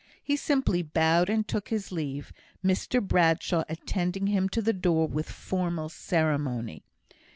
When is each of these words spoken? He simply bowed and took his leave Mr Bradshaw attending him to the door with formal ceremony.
He 0.23 0.35
simply 0.35 0.81
bowed 0.81 1.29
and 1.29 1.47
took 1.47 1.69
his 1.69 1.91
leave 1.91 2.33
Mr 2.65 3.07
Bradshaw 3.07 3.63
attending 3.69 4.25
him 4.25 4.49
to 4.49 4.59
the 4.63 4.73
door 4.73 5.07
with 5.07 5.29
formal 5.29 5.89
ceremony. 5.89 6.81